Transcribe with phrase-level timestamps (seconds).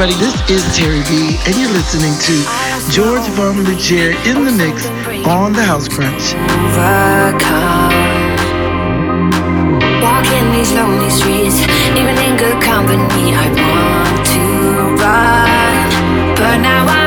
[0.00, 0.24] everybody.
[0.24, 4.86] This is Terri B, and you're listening to George Von Liger in the mix
[5.26, 6.34] on the House Crunch.
[10.02, 11.62] Walking these lonely streets,
[11.96, 16.97] even in good company, I want to run, but now I.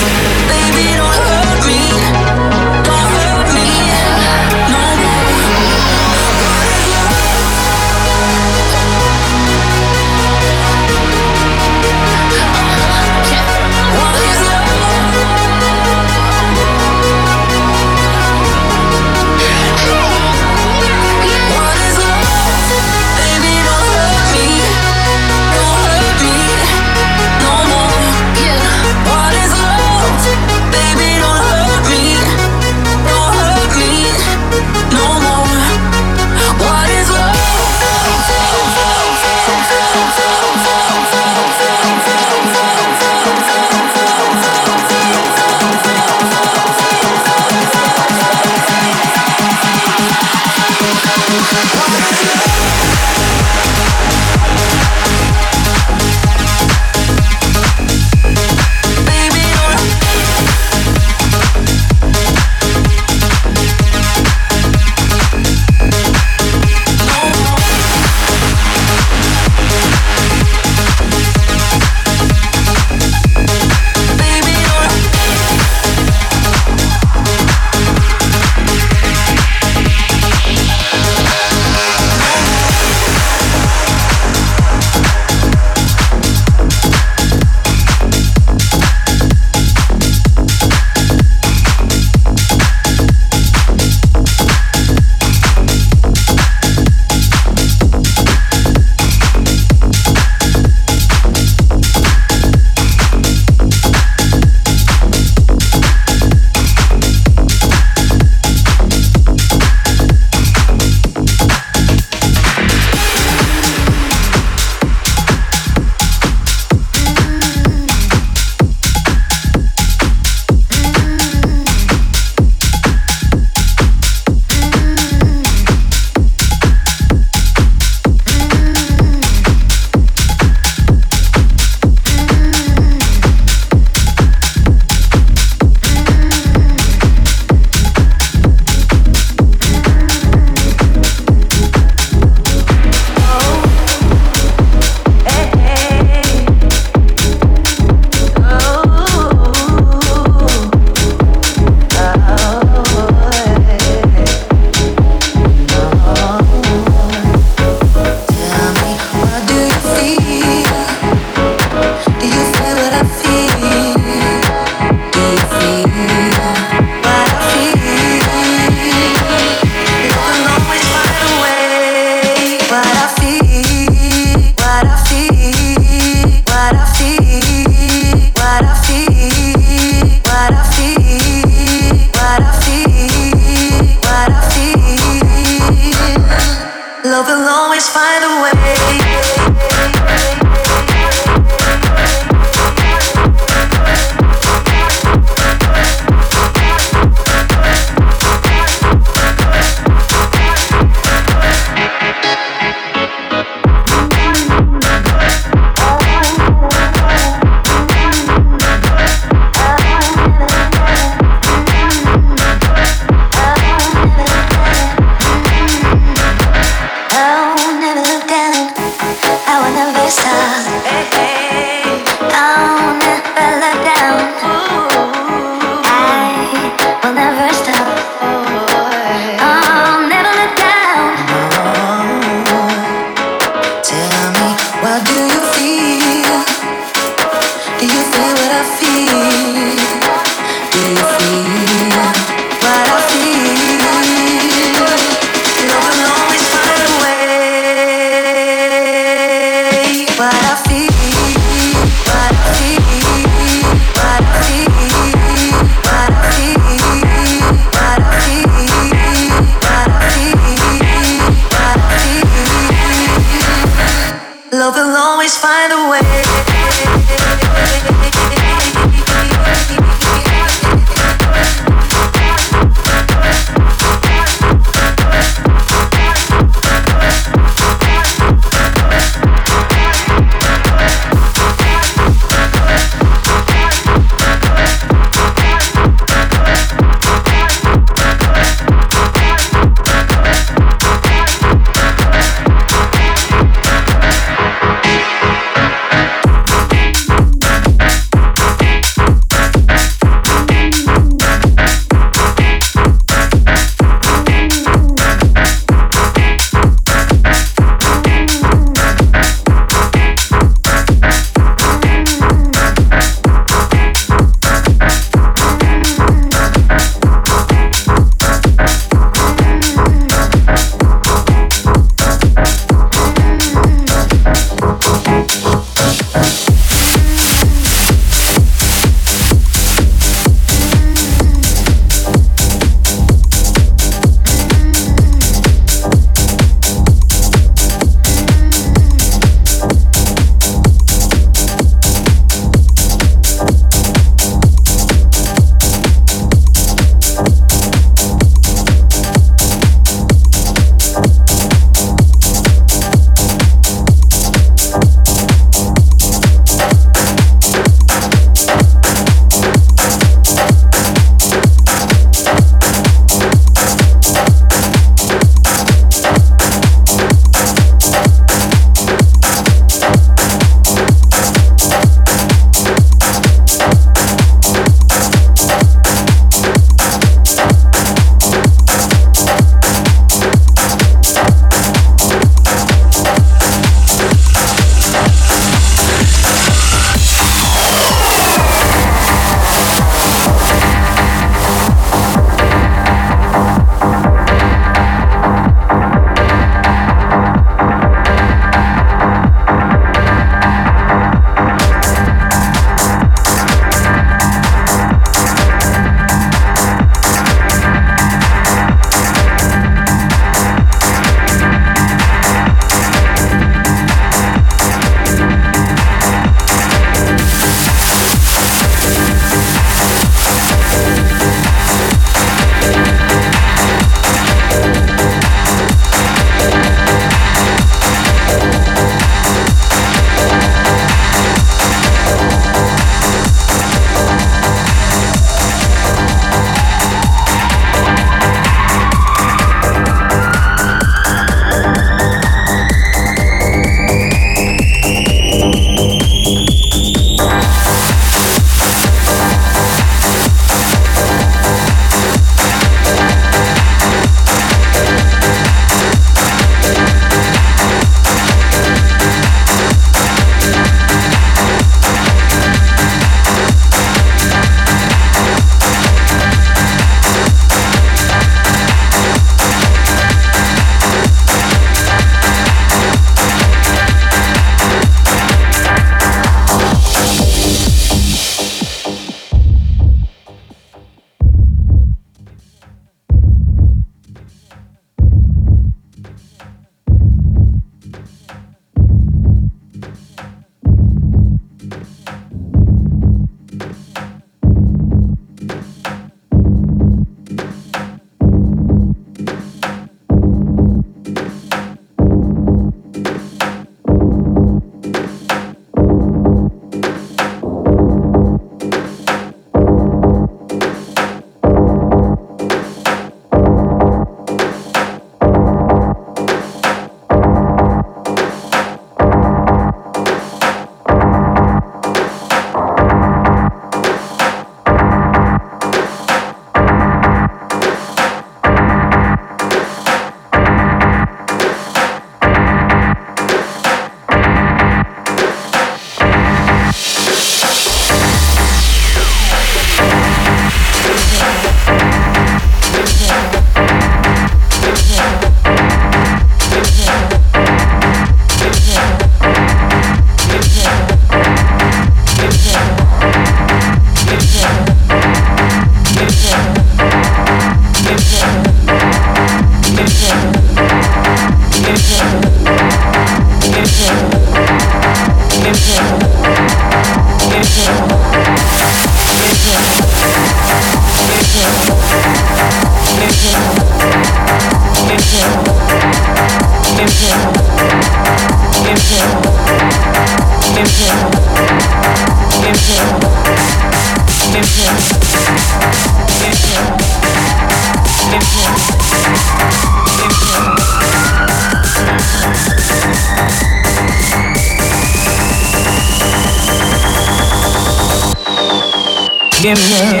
[599.44, 600.00] Give me.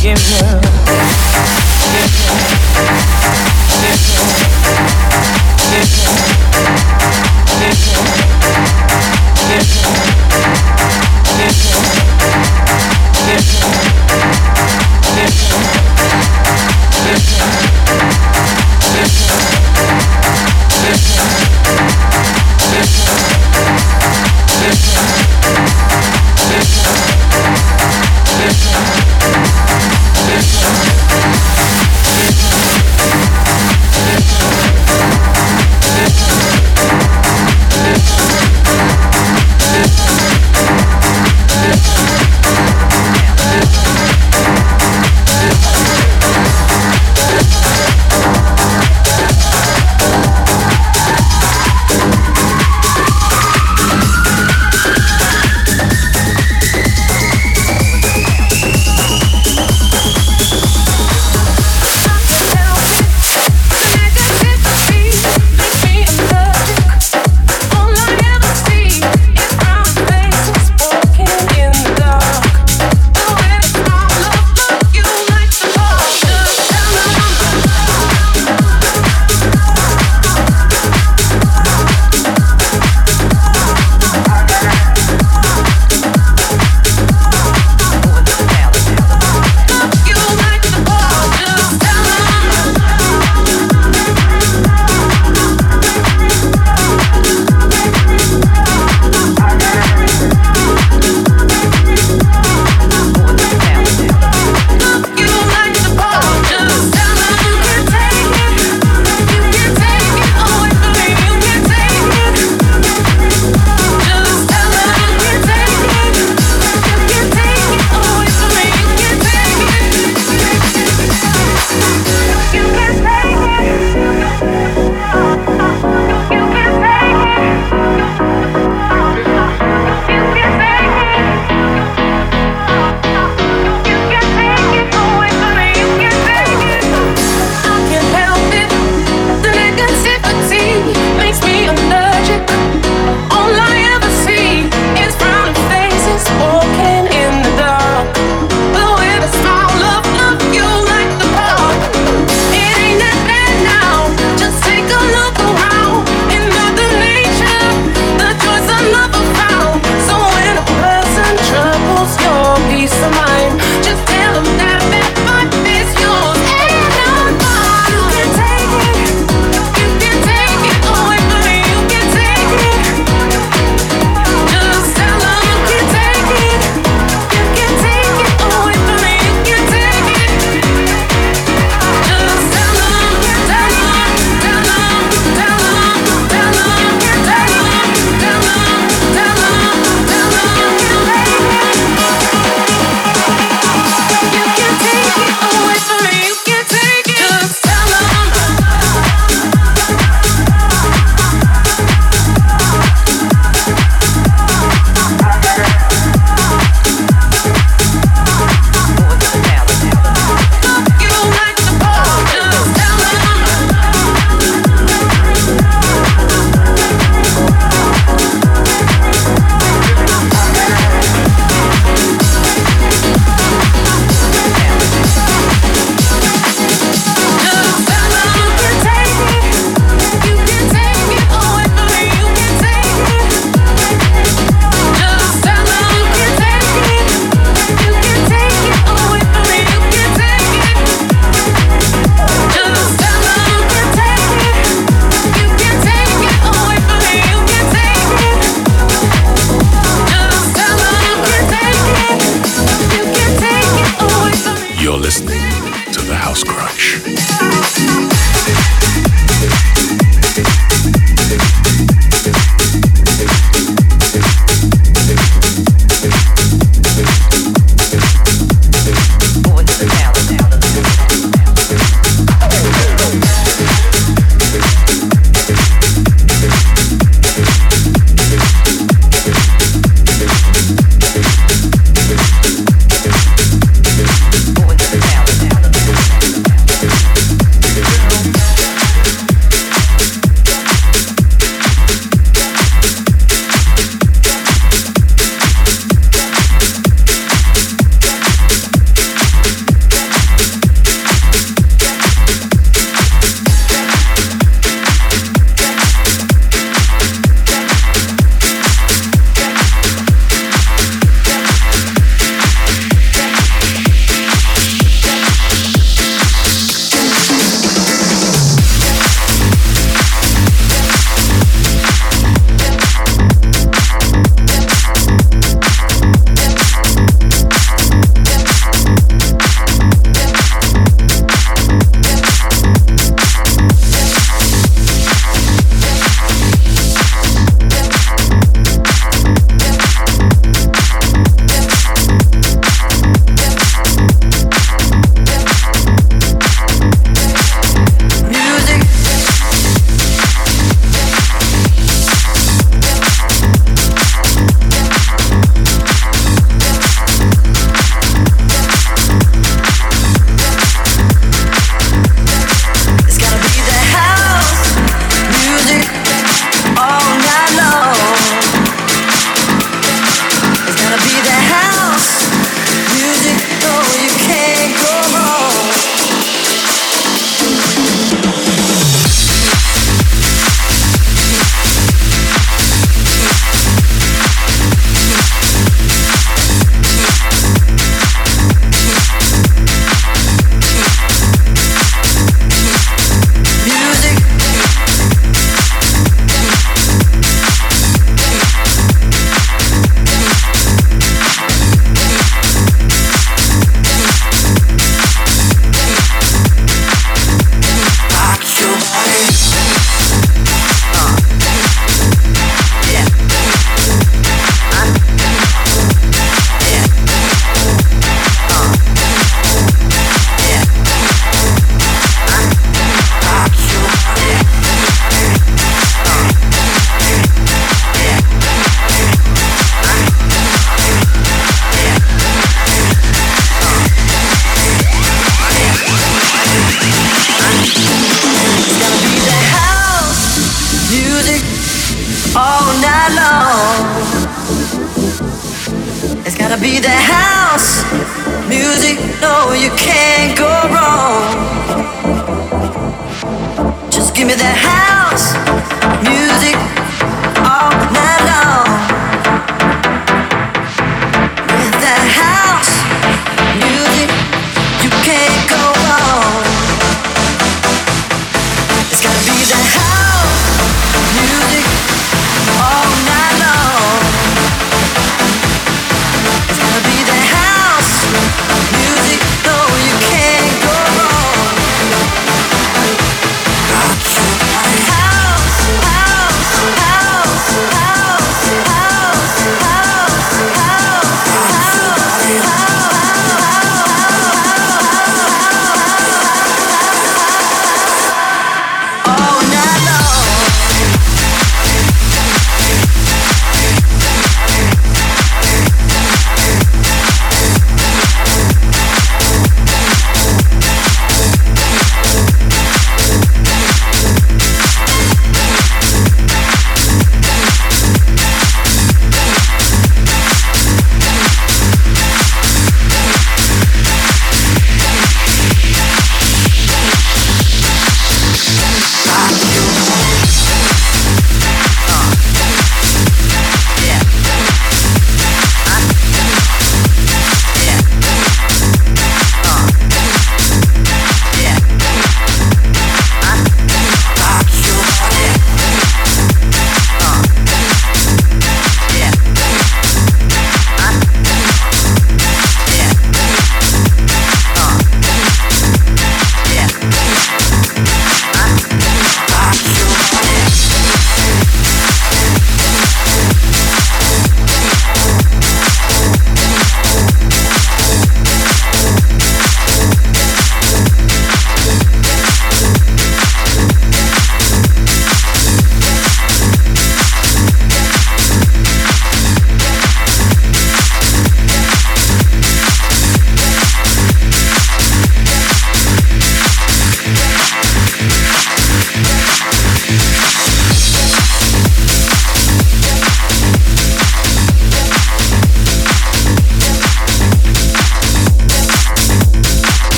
[0.00, 0.60] Give me.
[1.92, 2.55] Give me.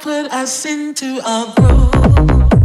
[0.00, 2.59] put us into a groove.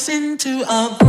[0.00, 0.99] Us into a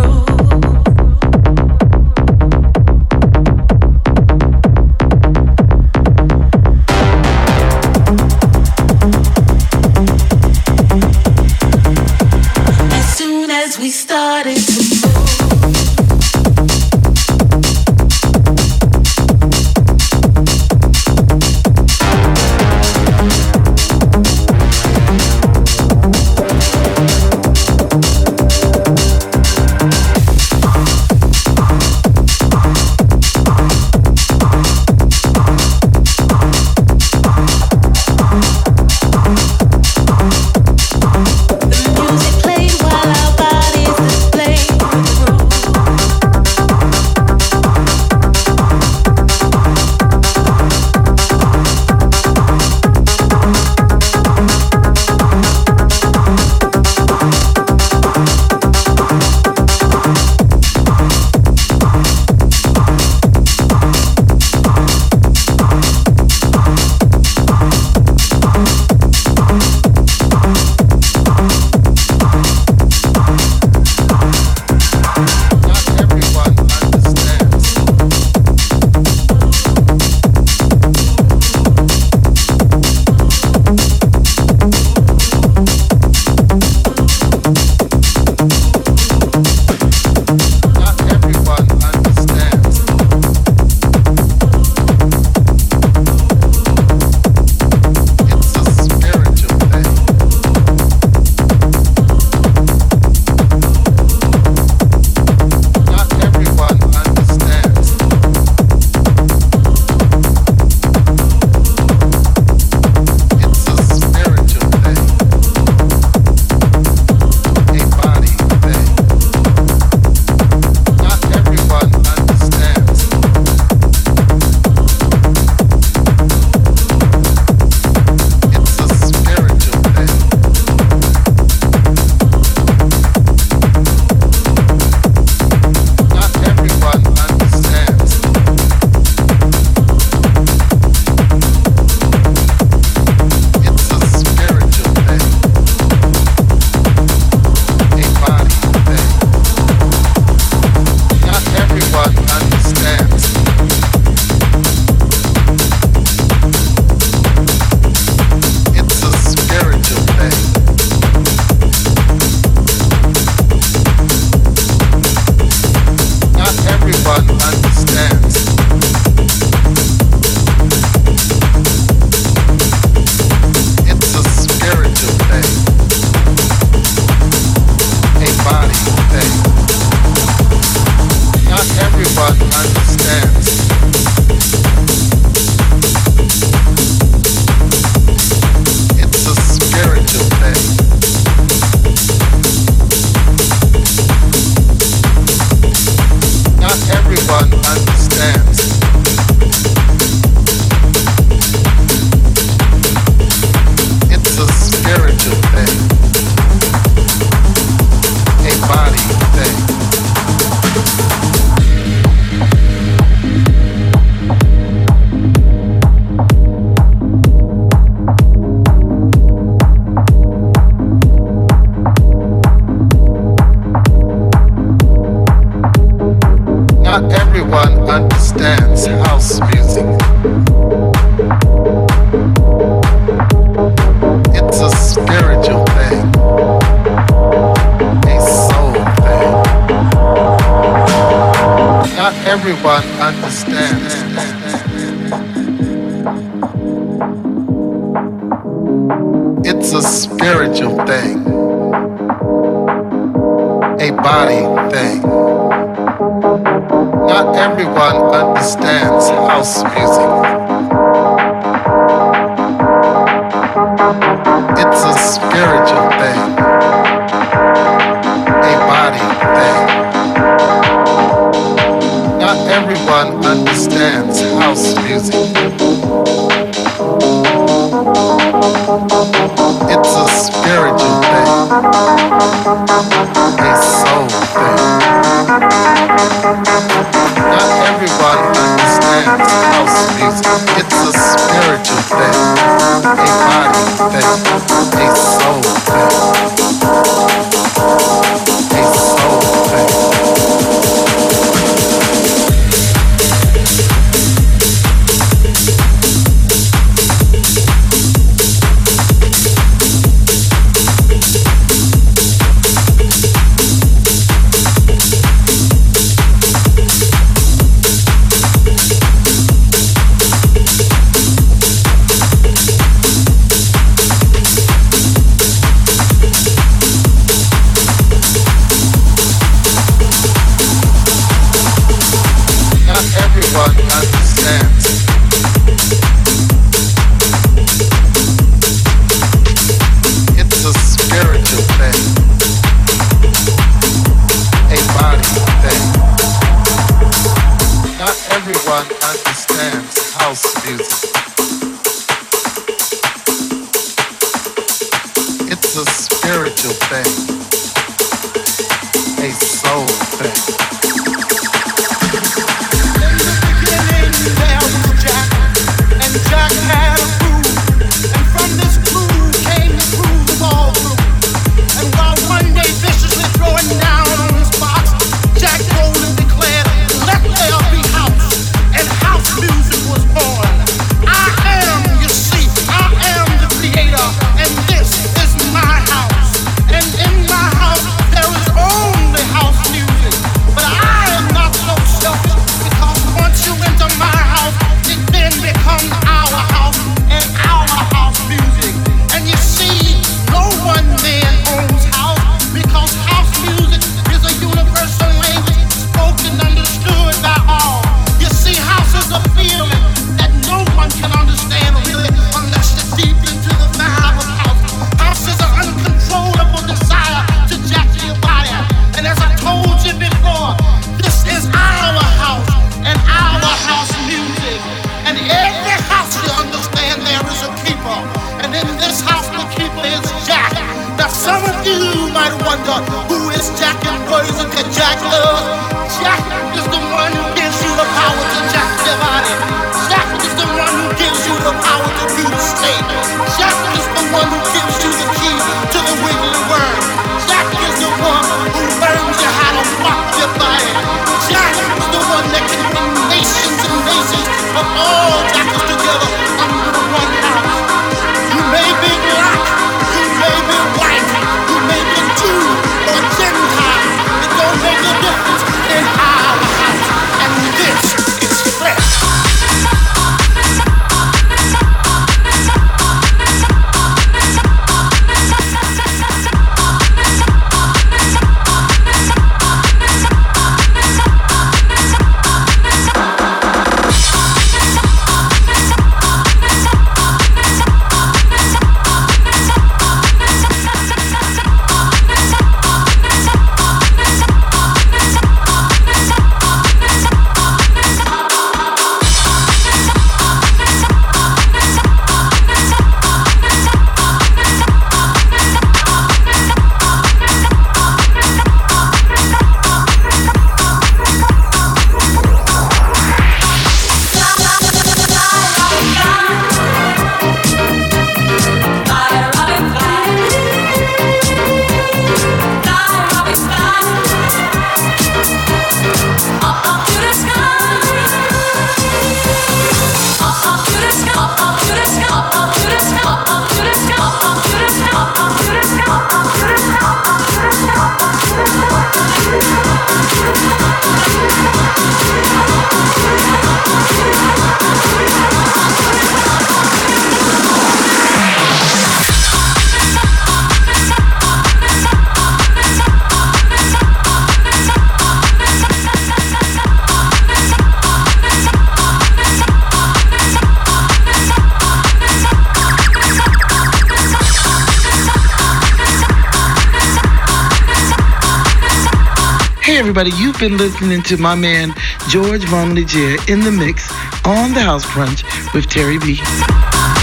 [569.72, 571.53] everybody, you've been listening to my man
[571.88, 573.72] George Liger in the mix
[574.05, 575.01] on the House Brunch
[575.34, 576.80] with Terri B.